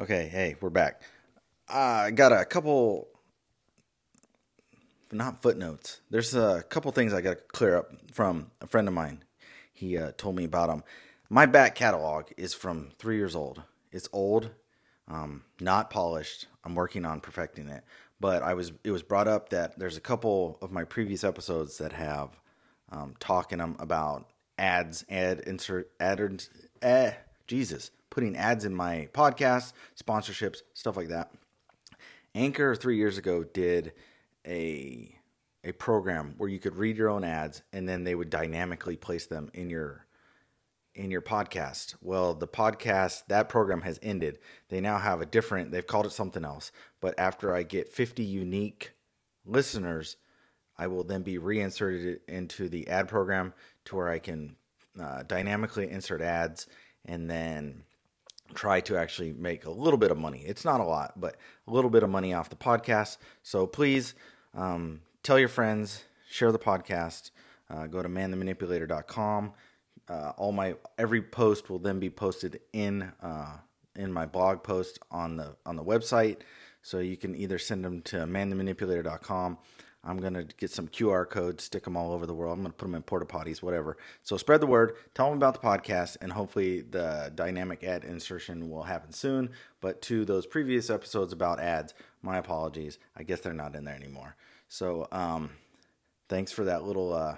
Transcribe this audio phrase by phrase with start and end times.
[0.00, 1.02] Okay, hey, we're back.
[1.68, 3.08] I got a couple,
[5.10, 6.02] not footnotes.
[6.08, 9.24] There's a couple things I got to clear up from a friend of mine.
[9.72, 10.84] He uh, told me about them.
[11.28, 13.60] My back catalog is from three years old.
[13.90, 14.50] It's old,
[15.08, 16.46] um, not polished.
[16.62, 17.82] I'm working on perfecting it.
[18.20, 21.76] But I was it was brought up that there's a couple of my previous episodes
[21.78, 22.38] that have
[22.92, 26.44] um, talking them about ads, ad insert, ad,
[26.82, 27.14] eh,
[27.48, 31.30] Jesus, putting ads in my podcast, sponsorships, stuff like that.
[32.34, 33.92] Anchor three years ago did
[34.44, 35.14] a
[35.62, 39.26] a program where you could read your own ads and then they would dynamically place
[39.26, 40.04] them in your
[40.96, 41.94] in your podcast.
[42.02, 44.40] Well, the podcast that program has ended.
[44.68, 45.70] They now have a different.
[45.70, 46.72] They've called it something else.
[47.00, 48.94] But after I get 50 unique
[49.46, 50.16] listeners,
[50.76, 53.54] I will then be reinserted into the ad program
[53.84, 54.56] to where I can
[55.00, 56.66] uh, dynamically insert ads
[57.04, 57.84] and then
[58.54, 60.42] try to actually make a little bit of money.
[60.46, 63.18] It's not a lot, but a little bit of money off the podcast.
[63.42, 64.14] So please
[64.54, 67.30] um, tell your friends, share the podcast.
[67.70, 69.52] Uh, go to manthemanipulator.com.
[70.08, 73.58] Uh, all my every post will then be posted in uh,
[73.94, 76.38] in my blog post on the on the website.
[76.80, 79.58] So you can either send them to manthemanipulator.com
[80.04, 82.52] I'm going to get some QR codes, stick them all over the world.
[82.56, 83.96] I'm going to put them in porta potties, whatever.
[84.22, 88.70] So spread the word, tell them about the podcast, and hopefully the dynamic ad insertion
[88.70, 89.50] will happen soon.
[89.80, 92.98] But to those previous episodes about ads, my apologies.
[93.16, 94.36] I guess they're not in there anymore.
[94.68, 95.50] So um,
[96.28, 97.36] thanks for that little, uh,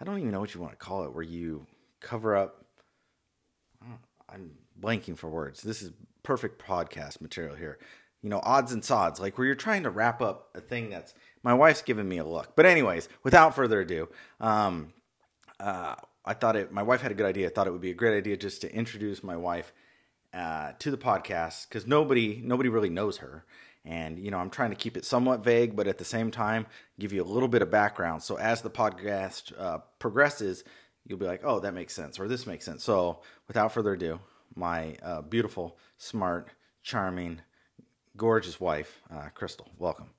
[0.00, 1.66] I don't even know what you want to call it, where you
[2.00, 2.64] cover up.
[4.28, 5.62] I'm blanking for words.
[5.62, 5.92] This is
[6.22, 7.78] perfect podcast material here.
[8.22, 11.14] You know, odds and sods, like where you're trying to wrap up a thing that's
[11.42, 12.54] my wife's giving me a look.
[12.56, 14.08] But anyways, without further ado,
[14.40, 14.92] um,
[15.58, 16.72] uh, I thought it.
[16.72, 17.48] My wife had a good idea.
[17.48, 19.72] I thought it would be a great idea just to introduce my wife
[20.34, 23.44] uh, to the podcast because nobody nobody really knows her.
[23.84, 26.66] And you know, I'm trying to keep it somewhat vague, but at the same time,
[26.98, 28.22] give you a little bit of background.
[28.22, 30.64] So as the podcast uh, progresses,
[31.06, 34.20] you'll be like, "Oh, that makes sense," or "This makes sense." So without further ado,
[34.54, 36.50] my uh, beautiful, smart,
[36.82, 37.40] charming,
[38.16, 40.10] gorgeous wife, uh, Crystal, welcome.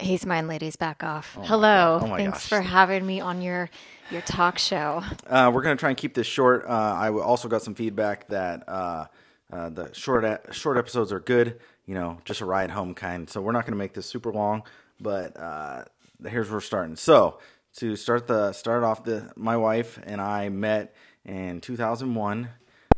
[0.00, 0.76] He's mine, ladies.
[0.76, 1.36] Back off.
[1.38, 2.00] Oh Hello.
[2.02, 2.48] Oh Thanks gosh.
[2.48, 3.68] for having me on your
[4.10, 5.02] your talk show.
[5.26, 6.64] Uh, we're gonna try and keep this short.
[6.66, 9.06] Uh, I also got some feedback that uh,
[9.52, 11.60] uh the short short episodes are good.
[11.86, 13.28] You know, just a ride home kind.
[13.28, 14.62] So we're not gonna make this super long.
[15.00, 15.84] But uh,
[16.26, 16.96] here's where we're starting.
[16.96, 17.38] So
[17.76, 20.94] to start the start off the my wife and I met
[21.26, 22.48] in 2001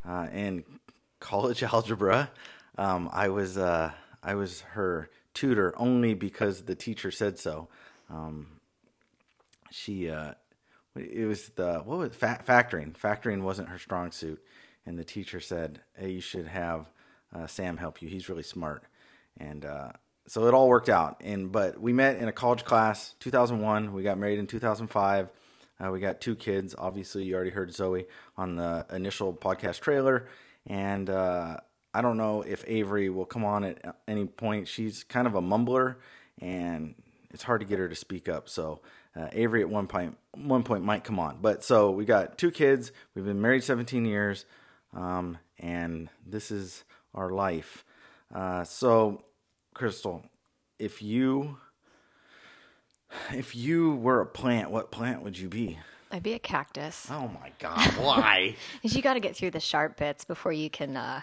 [0.09, 0.65] uh, in
[1.19, 2.31] college algebra.
[2.79, 7.69] Um, I was I was her tutor only because the teacher said so.
[8.10, 8.60] Um,
[9.70, 10.34] she, uh,
[10.94, 12.97] it was the what was fa- factoring.
[12.97, 14.43] Factoring wasn't her strong suit,
[14.84, 16.91] and the teacher said, "Hey, you should have
[17.34, 18.09] uh, Sam help you.
[18.09, 18.84] He's really smart."
[19.38, 19.93] And uh,
[20.26, 21.20] so it all worked out.
[21.25, 23.93] And but we met in a college class, 2001.
[23.93, 25.31] We got married in 2005.
[25.82, 26.75] Uh, we got two kids.
[26.76, 28.06] Obviously, you already heard Zoe
[28.37, 30.28] on the initial podcast trailer,
[30.66, 31.56] and uh,
[31.95, 34.69] I don't know if Avery will come on at any point.
[34.69, 35.97] She's kind of a mumbler,
[36.41, 36.95] and
[37.31, 38.49] it's hard to get her to speak up.
[38.49, 38.81] So
[39.15, 41.39] uh, Avery at one point one point might come on.
[41.41, 42.93] But so we got two kids.
[43.15, 44.47] We've been married 17 years,
[44.95, 47.85] um, and this is our life.
[48.35, 49.23] Uh, so,
[49.75, 50.25] Crystal,
[50.79, 51.59] if you
[53.31, 55.79] if you were a plant, what plant would you be?
[56.11, 57.09] I'd be a cactus.
[57.11, 58.57] Oh my god, why?
[58.83, 61.23] Because you got to get through the sharp bits before you can uh,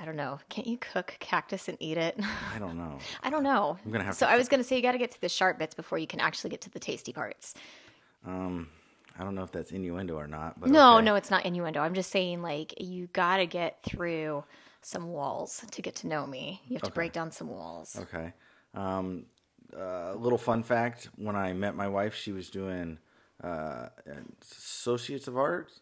[0.00, 0.38] I don't know.
[0.48, 2.18] Can't you cook cactus and eat it?
[2.54, 2.98] I don't know.
[3.22, 3.76] I don't know.
[3.84, 4.14] I'm gonna have.
[4.14, 6.06] So I was gonna say you got to get to the sharp bits before you
[6.06, 7.54] can actually get to the tasty parts.
[8.24, 8.68] Um,
[9.18, 10.60] I don't know if that's innuendo or not.
[10.60, 11.04] But no, okay.
[11.04, 11.80] no, it's not innuendo.
[11.80, 14.44] I'm just saying like you got to get through
[14.82, 16.62] some walls to get to know me.
[16.68, 17.98] You have to break down some walls.
[18.00, 18.32] Okay.
[18.74, 19.26] Um,
[19.76, 22.98] a uh, little fun fact: when I met my wife, she was doing
[23.42, 23.88] uh,
[24.40, 25.72] associates of art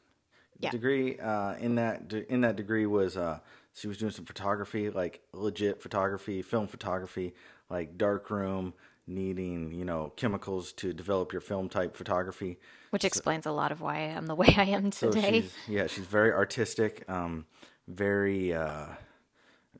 [0.58, 0.70] yeah.
[0.70, 1.18] degree.
[1.18, 3.38] Uh, in that de- in that degree was uh,
[3.76, 7.34] she was doing some photography, like legit photography, film photography,
[7.68, 8.72] like dark room,
[9.06, 12.58] needing you know chemicals to develop your film type photography.
[12.90, 15.20] Which so, explains a lot of why I am the way I am today.
[15.20, 17.46] So she's, yeah, she's very artistic, um,
[17.86, 18.54] very.
[18.54, 18.86] Uh,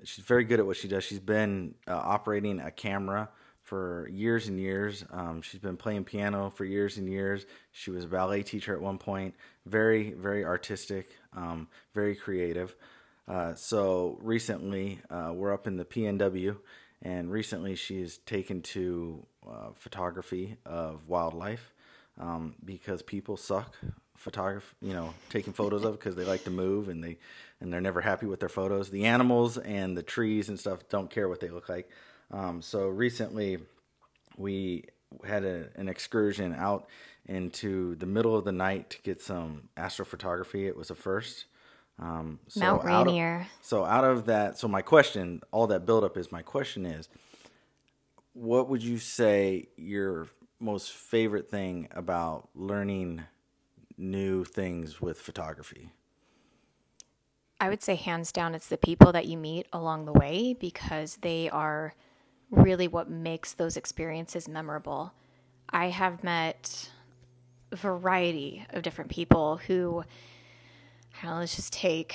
[0.04, 1.02] she's very good at what she does.
[1.02, 3.31] She's been uh, operating a camera
[3.62, 5.04] for years and years.
[5.10, 7.46] Um, she's been playing piano for years and years.
[7.72, 9.34] She was a ballet teacher at one point.
[9.64, 12.76] Very, very artistic, um, very creative.
[13.28, 16.56] Uh, so recently, uh, we're up in the PNW,
[17.02, 21.73] and recently she's taken to uh, photography of wildlife
[22.20, 23.75] um, because people suck.
[24.17, 27.19] photograph, you know, taking photos of because they like to move and they
[27.61, 28.90] and they're never happy with their photos.
[28.90, 31.88] The animals and the trees and stuff don't care what they look like.
[32.31, 33.58] Um, so recently,
[34.37, 34.84] we
[35.25, 36.88] had a, an excursion out
[37.26, 40.67] into the middle of the night to get some astrophotography.
[40.67, 41.46] It was a first.
[41.98, 43.46] Um, so Mount out of- Rainier.
[43.62, 47.08] so out of that, so my question, all that buildup is my question is,
[48.34, 50.28] what would you say your
[50.60, 53.22] most favorite thing about learning
[53.96, 55.90] new things with photography?
[57.58, 61.16] I would say hands down it's the people that you meet along the way because
[61.22, 61.94] they are
[62.50, 65.14] really what makes those experiences memorable.
[65.70, 66.90] I have met
[67.72, 70.04] a variety of different people who
[71.22, 72.14] I let's just take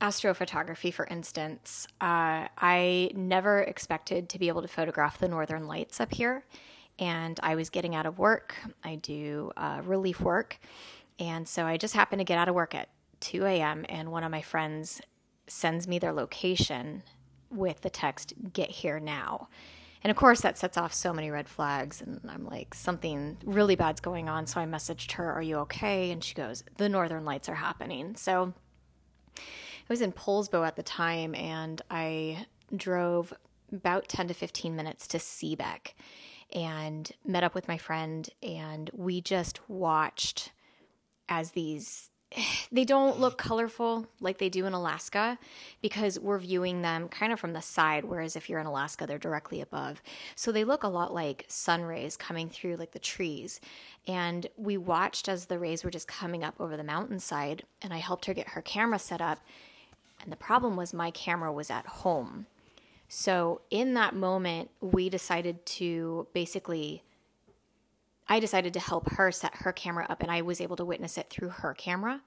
[0.00, 1.86] astrophotography for instance.
[2.00, 6.44] Uh, I never expected to be able to photograph the northern lights up here,
[6.98, 8.54] and I was getting out of work.
[8.84, 10.58] I do uh, relief work,
[11.18, 12.88] and so I just happened to get out of work at
[13.20, 13.84] 2 a.m.
[13.88, 15.00] and one of my friends
[15.48, 17.02] sends me their location
[17.50, 19.48] with the text "Get here now."
[20.04, 22.00] And of course, that sets off so many red flags.
[22.00, 24.46] And I'm like, something really bad's going on.
[24.46, 26.10] So I messaged her, Are you okay?
[26.10, 28.16] And she goes, The northern lights are happening.
[28.16, 28.52] So
[29.36, 29.42] I
[29.88, 33.32] was in Poulsbo at the time, and I drove
[33.72, 35.94] about 10 to 15 minutes to Seabeck
[36.52, 38.28] and met up with my friend.
[38.42, 40.52] And we just watched
[41.28, 42.10] as these
[42.72, 45.38] they don't look colorful like they do in Alaska
[45.80, 49.18] because we're viewing them kind of from the side, whereas if you're in Alaska, they're
[49.18, 50.02] directly above.
[50.34, 53.60] So they look a lot like sun rays coming through like the trees.
[54.06, 57.98] And we watched as the rays were just coming up over the mountainside, and I
[57.98, 59.40] helped her get her camera set up.
[60.22, 62.46] And the problem was my camera was at home.
[63.08, 67.02] So in that moment, we decided to basically
[68.28, 71.16] I decided to help her set her camera up and I was able to witness
[71.16, 72.20] it through her camera.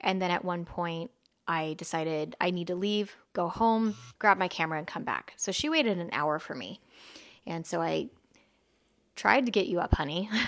[0.00, 1.10] And then at one point,
[1.48, 5.32] I decided I need to leave, go home, grab my camera, and come back.
[5.36, 6.80] So she waited an hour for me.
[7.46, 8.08] And so I
[9.14, 10.28] tried to get you up, honey.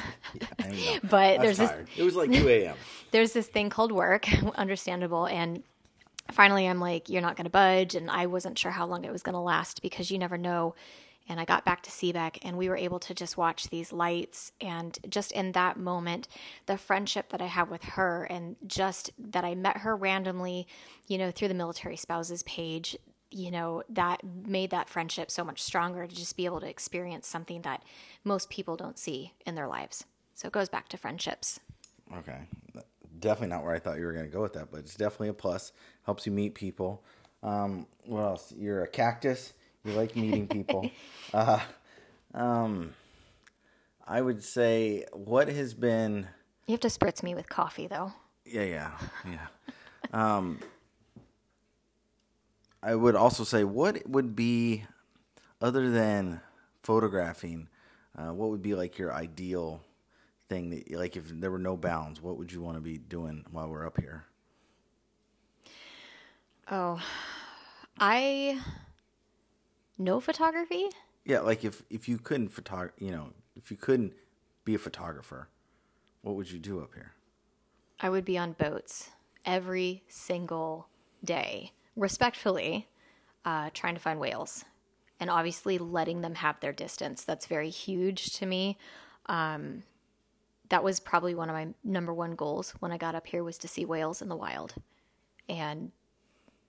[0.61, 0.99] Know.
[1.05, 2.77] but there's this, it was like 2 a.m.
[3.13, 5.25] there's this thing called work, understandable.
[5.25, 5.63] And
[6.31, 7.95] finally, I'm like, you're not going to budge.
[7.95, 10.75] And I wasn't sure how long it was going to last because you never know.
[11.29, 14.53] And I got back to Seabeck and we were able to just watch these lights.
[14.61, 16.27] And just in that moment,
[16.67, 20.67] the friendship that I have with her and just that I met her randomly,
[21.07, 22.97] you know, through the military spouses page,
[23.31, 27.27] you know, that made that friendship so much stronger to just be able to experience
[27.27, 27.83] something that
[28.25, 30.05] most people don't see in their lives.
[30.35, 31.61] So it goes back to friendships.
[32.17, 32.39] Okay.
[33.19, 35.29] Definitely not where I thought you were going to go with that, but it's definitely
[35.29, 35.73] a plus.
[36.05, 37.05] Helps you meet people.
[37.43, 38.55] Um, what else?
[38.57, 39.53] You're a cactus.
[39.85, 40.91] You like meeting people.
[41.35, 41.61] uh,
[42.35, 42.95] um,
[44.07, 46.27] I would say what has been.
[46.67, 48.13] You have to spritz me with coffee, though.
[48.45, 48.91] Yeah, yeah,
[49.27, 49.47] yeah.
[50.13, 50.61] um,
[52.83, 54.85] I would also say what would be,
[55.61, 56.41] other than
[56.83, 57.69] photographing,
[58.17, 59.83] uh, what would be like your ideal
[60.49, 63.45] thing that, like, if there were no bounds, what would you want to be doing
[63.51, 64.25] while we're up here?
[66.71, 67.01] Oh,
[67.99, 68.61] I
[69.99, 70.89] know photography.
[71.25, 74.15] Yeah, like if if you couldn't photog, you know, if you couldn't
[74.65, 75.49] be a photographer,
[76.23, 77.13] what would you do up here?
[78.01, 79.11] I would be on boats
[79.45, 80.89] every single
[81.25, 82.89] day, respectfully,
[83.45, 84.65] uh, trying to find whales,
[85.21, 87.25] and obviously letting them have their distance.
[87.25, 88.79] That's very huge to me.
[89.27, 89.83] Um,
[90.71, 93.59] that was probably one of my number one goals when I got up here was
[93.59, 94.75] to see whales in the wild,
[95.49, 95.93] and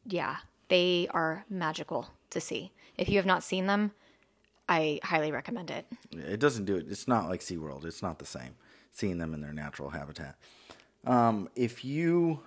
[0.05, 2.71] yeah, they are magical to see.
[2.97, 3.91] If you have not seen them,
[4.67, 5.85] I highly recommend it.
[6.11, 6.85] It doesn't do it.
[6.89, 7.85] It's not like SeaWorld.
[7.85, 8.55] It's not the same.
[8.91, 10.35] Seeing them in their natural habitat.
[11.05, 12.41] Um, if you,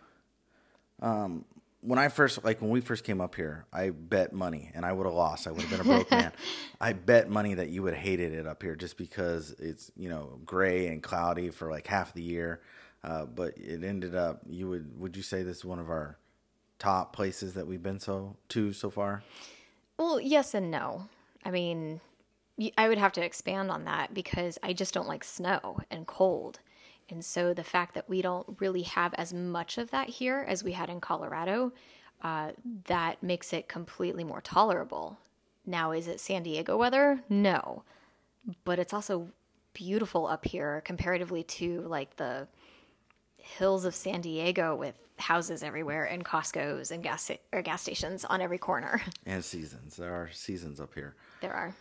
[1.00, 1.44] um,
[1.80, 4.92] when I first, like when we first came up here, I bet money, and I
[4.92, 5.46] would have lost.
[5.46, 6.32] I would have been a broke man.
[6.80, 10.08] I bet money that you would have hated it up here just because it's you
[10.08, 12.60] know gray and cloudy for like half the year.
[13.02, 14.42] Uh, but it ended up.
[14.48, 16.18] You would would you say this is one of our
[16.78, 19.24] top places that we've been so to so far?
[20.02, 21.06] Well, yes and no.
[21.44, 22.00] I mean,
[22.76, 26.58] I would have to expand on that because I just don't like snow and cold.
[27.08, 30.64] And so the fact that we don't really have as much of that here as
[30.64, 31.72] we had in Colorado,
[32.20, 32.50] uh,
[32.86, 35.18] that makes it completely more tolerable.
[35.64, 37.22] Now, is it San Diego weather?
[37.28, 37.84] No.
[38.64, 39.28] But it's also
[39.72, 42.48] beautiful up here comparatively to like the
[43.42, 48.40] hills of San Diego with houses everywhere and Costco's and gas or gas stations on
[48.40, 49.02] every corner.
[49.26, 49.96] And seasons.
[49.96, 51.14] There are seasons up here.
[51.40, 51.74] There are.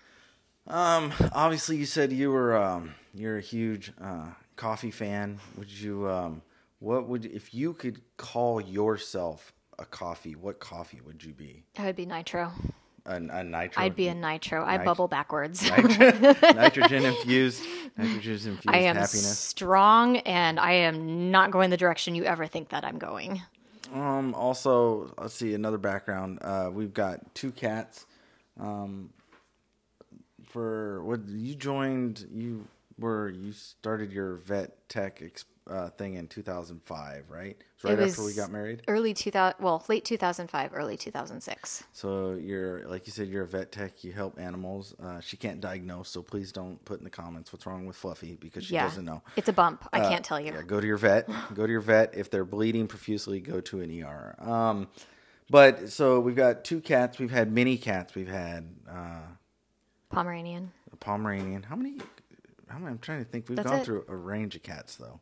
[0.67, 5.39] Um, obviously, you said you were um, you're a huge uh, coffee fan.
[5.57, 6.43] Would you um,
[6.79, 10.35] what would if you could call yourself a coffee?
[10.35, 11.63] What coffee would you be?
[11.77, 12.51] I would be nitro.
[13.05, 13.83] A, a nitro.
[13.83, 14.63] I'd be a nitro.
[14.63, 15.67] I bubble backwards.
[15.69, 17.63] nitrogen infused.
[17.97, 19.39] Nitrogen infused I am happiness.
[19.39, 23.41] strong, and I am not going the direction you ever think that I'm going.
[23.93, 24.35] Um.
[24.35, 26.39] Also, let's see another background.
[26.41, 28.05] Uh, we've got two cats.
[28.59, 29.09] Um.
[30.45, 32.67] For what you joined, you
[32.99, 37.55] were you started your vet tech ex, uh, thing in 2005, right?
[37.75, 38.81] It's right after we got married.
[38.87, 41.83] Early 2000, well, late 2005, early 2006.
[41.93, 44.03] So you're like you said, you're a vet tech.
[44.03, 44.93] You help animals.
[45.01, 48.37] Uh, she can't diagnose, so please don't put in the comments what's wrong with Fluffy
[48.39, 49.21] because she yeah, doesn't know.
[49.35, 49.87] it's a bump.
[49.93, 50.51] I Uh, can't tell you.
[50.53, 51.29] Yeah, go to your vet.
[51.53, 52.15] go to your vet.
[52.15, 54.35] If they're bleeding profusely, go to an ER.
[54.39, 54.87] Um,
[55.49, 57.19] but so we've got two cats.
[57.19, 58.15] We've had many cats.
[58.15, 59.19] We've had uh,
[60.09, 60.71] Pomeranian.
[60.91, 61.63] a Pomeranian.
[61.63, 61.97] How many?
[62.67, 62.91] How many?
[62.91, 63.47] I'm trying to think.
[63.49, 63.85] We've That's gone it.
[63.85, 65.19] through a range of cats though.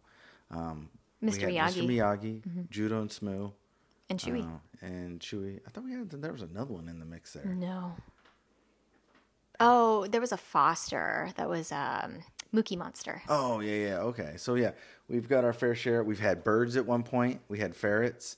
[0.52, 0.90] Um,
[1.24, 1.48] Mr.
[1.50, 1.84] Miyagi.
[1.84, 1.90] Mm-hmm.
[1.90, 3.52] Miyagi, Judo and Smoo,
[4.10, 4.44] And Chewy.
[4.46, 5.60] uh, and Chewy.
[5.68, 7.46] I thought we had there was another one in the mix there.
[7.46, 7.94] no.
[9.60, 12.20] Oh, there was a foster that was um,
[12.54, 13.22] Mookie Monster.
[13.28, 13.98] Oh yeah, yeah.
[14.00, 14.72] Okay, so yeah,
[15.10, 16.02] we've got our fair share.
[16.04, 17.42] We've had birds at one point.
[17.50, 18.38] We had ferrets.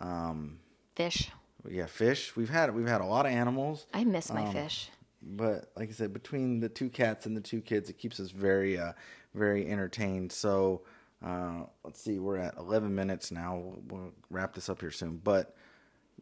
[0.00, 0.60] Um,
[0.94, 1.30] Fish.
[1.68, 2.36] yeah, fish.
[2.36, 3.86] We've had we've had a lot of animals.
[3.92, 4.90] I miss Um, my fish.
[5.20, 8.30] but like I said, between the two cats and the two kids, it keeps us
[8.30, 8.92] very, uh,
[9.34, 10.30] very entertained.
[10.30, 10.82] So
[11.24, 13.56] uh, let's see, we're at 11 minutes now.
[13.56, 15.20] We'll, we'll wrap this up here soon.
[15.22, 15.54] But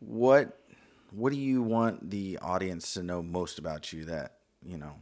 [0.00, 0.58] what
[1.10, 4.04] what do you want the audience to know most about you?
[4.04, 4.94] That you know,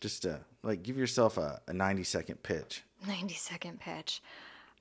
[0.00, 2.82] just to like give yourself a, a 90 second pitch.
[3.06, 4.22] 90 second pitch.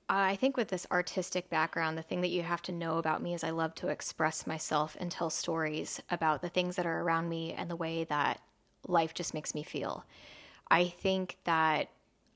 [0.09, 3.33] I think with this artistic background, the thing that you have to know about me
[3.33, 7.27] is I love to express myself and tell stories about the things that are around
[7.27, 8.39] me and the way that
[8.87, 10.05] life just makes me feel.
[10.71, 11.89] I think that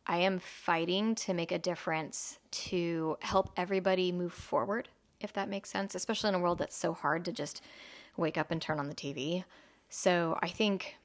[0.05, 4.89] I am fighting to make a difference to help everybody move forward,
[5.19, 7.61] if that makes sense, especially in a world that's so hard to just
[8.17, 9.43] wake up and turn on the TV.
[9.89, 10.95] So I think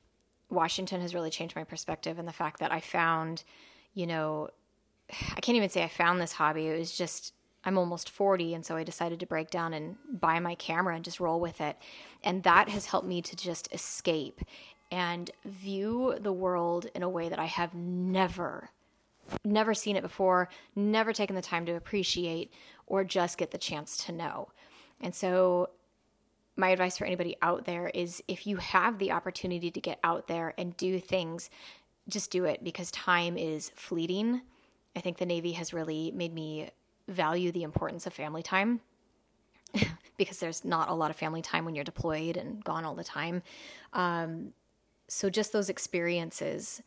[0.51, 3.45] Washington has really changed my perspective and the fact that I found,
[3.95, 4.49] you know,
[5.11, 6.67] I can't even say I found this hobby.
[6.67, 7.33] It was just
[7.65, 11.05] I'm almost 40 and so I decided to break down and buy my camera and
[11.05, 11.77] just roll with it.
[12.23, 14.41] And that has helped me to just escape
[14.93, 18.71] and view the world in a way that I have never
[19.45, 22.53] never seen it before, never taken the time to appreciate
[22.87, 24.49] or just get the chance to know.
[25.01, 25.71] And so
[26.57, 30.27] my advice for anybody out there is if you have the opportunity to get out
[30.27, 31.51] there and do things,
[32.09, 34.41] just do it because time is fleeting.
[34.95, 36.71] I think the Navy has really made me
[37.09, 38.81] value the importance of family time
[40.17, 43.05] because there's not a lot of family time when you're deployed and gone all the
[43.05, 43.43] time.
[43.93, 44.53] Um,
[45.09, 46.83] so just those experiences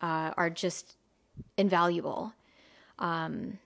[0.00, 0.96] uh, are just
[1.56, 2.32] invaluable.
[2.98, 3.58] Um,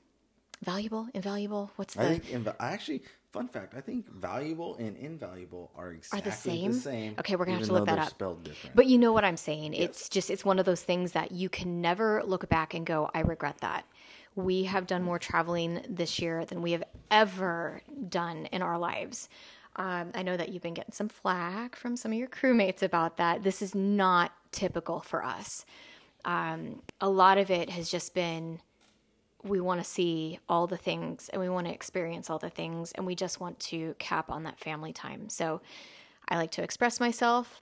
[0.63, 1.71] valuable, invaluable.
[1.77, 2.03] What's the?
[2.03, 3.03] I think inv- actually
[3.33, 3.75] fun fact.
[3.77, 6.73] I think valuable and invaluable are exactly same?
[6.73, 7.15] the same.
[7.19, 8.11] Okay, we're gonna have to look that up.
[8.11, 8.77] Spelled different.
[8.77, 9.75] But you know what I'm saying.
[9.75, 13.11] It's just it's one of those things that you can never look back and go,
[13.13, 13.87] I regret that.
[14.37, 19.29] We have done more traveling this year than we have ever done in our lives.
[19.77, 23.17] Um, I know that you've been getting some flack from some of your crewmates about
[23.17, 23.43] that.
[23.43, 25.65] This is not typical for us.
[26.25, 28.61] Um, a lot of it has just been
[29.45, 32.93] we want to see all the things and we want to experience all the things
[32.93, 35.29] and we just want to cap on that family time.
[35.29, 35.61] So
[36.29, 37.61] I like to express myself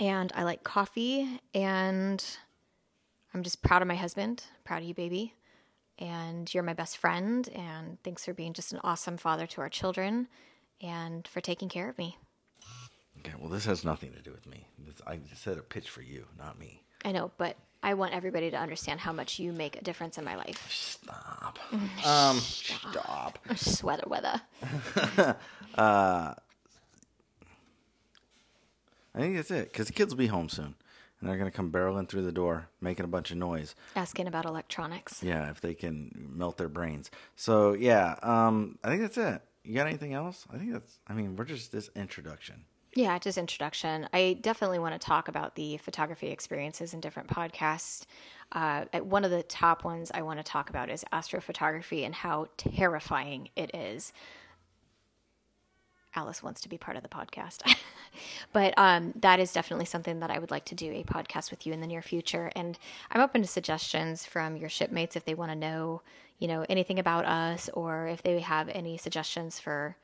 [0.00, 2.22] and I like coffee and
[3.32, 5.32] I'm just proud of my husband, proud of you baby.
[5.98, 9.70] And you're my best friend and thanks for being just an awesome father to our
[9.70, 10.26] children
[10.82, 12.18] and for taking care of me.
[13.20, 14.66] okay, well, this has nothing to do with me.
[14.78, 16.82] This, I said a pitch for you, not me.
[17.06, 20.24] I know, but I want everybody to understand how much you make a difference in
[20.24, 20.66] my life.
[20.68, 21.60] Stop.
[22.04, 23.38] um, stop.
[23.54, 24.42] Sweater weather.
[25.78, 26.34] I
[29.14, 30.74] think that's it because the kids will be home soon,
[31.20, 33.76] and they're gonna come barreling through the door, making a bunch of noise.
[33.94, 35.22] Asking about electronics.
[35.22, 37.12] Yeah, if they can melt their brains.
[37.36, 39.42] So yeah, um, I think that's it.
[39.62, 40.44] You got anything else?
[40.52, 40.98] I think that's.
[41.06, 42.64] I mean, we're just this introduction.
[42.96, 44.08] Yeah, just introduction.
[44.14, 48.06] I definitely want to talk about the photography experiences in different podcasts.
[48.52, 52.46] Uh, one of the top ones I want to talk about is astrophotography and how
[52.56, 54.14] terrifying it is.
[56.14, 57.70] Alice wants to be part of the podcast.
[58.54, 61.66] but um, that is definitely something that I would like to do a podcast with
[61.66, 62.50] you in the near future.
[62.56, 62.78] And
[63.10, 66.00] I'm open to suggestions from your shipmates if they want to know,
[66.38, 69.96] you know, anything about us or if they have any suggestions for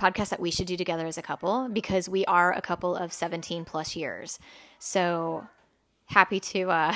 [0.00, 3.12] podcasts that we should do together as a couple because we are a couple of
[3.12, 4.38] 17 plus years.
[4.78, 5.46] So
[6.06, 6.94] happy to uh,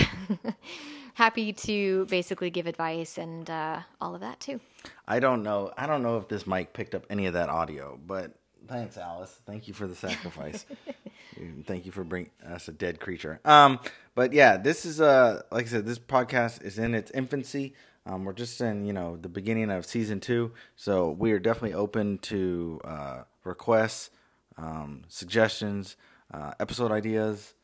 [1.15, 4.61] happy to basically give advice and uh, all of that too.
[5.07, 5.73] I don't know.
[5.77, 8.33] I don't know if this mic picked up any of that audio, but
[8.67, 9.39] thanks, Alice.
[9.47, 10.67] Thank you for the sacrifice.
[11.67, 13.41] Thank you for bringing us a dead creature.
[13.45, 13.81] Um,
[14.15, 17.75] but yeah, this is uh, like I said, this podcast is in its infancy.
[18.07, 21.75] Um, we're just in you know the beginning of season two, so we are definitely
[21.75, 24.11] open to uh, requests,
[24.59, 25.97] um, suggestions,
[26.33, 27.55] uh, episode ideas,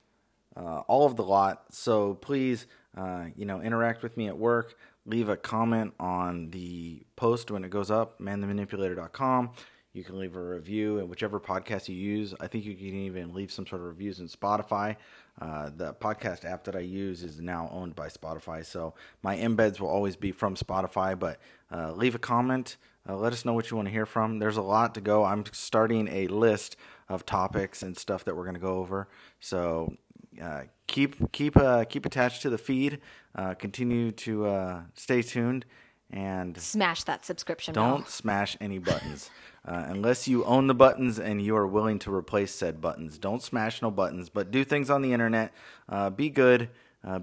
[0.56, 1.64] uh, all of the lot.
[1.70, 2.66] So please,
[2.96, 4.76] uh, you know, interact with me at work.
[5.06, 9.50] Leave a comment on the post when it goes up, manthemanipulator.com.
[9.92, 12.32] You can leave a review in whichever podcast you use.
[12.38, 14.96] I think you can even leave some sort of reviews in Spotify.
[15.40, 19.80] Uh, the podcast app that I use is now owned by Spotify, so my embeds
[19.80, 21.18] will always be from Spotify.
[21.18, 21.40] But
[21.72, 22.76] uh, leave a comment.
[23.08, 24.38] Uh, let us know what you want to hear from.
[24.38, 25.24] There's a lot to go.
[25.24, 26.76] I'm starting a list
[27.08, 29.08] of topics and stuff that we're going to go over.
[29.40, 29.96] So
[30.40, 33.00] uh, keep keep uh, keep attached to the feed.
[33.34, 35.64] Uh, continue to uh, stay tuned
[36.10, 37.74] and smash that subscription.
[37.74, 38.06] Don't bell.
[38.06, 39.30] smash any buttons
[39.66, 43.18] uh, unless you own the buttons and you are willing to replace said buttons.
[43.18, 45.52] Don't smash no buttons, but do things on the internet.
[45.88, 46.68] Uh, be good,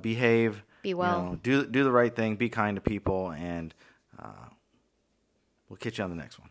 [0.02, 3.74] behave, be well, you know, do do the right thing, be kind to people, and
[5.70, 6.50] we'll catch you on the next one.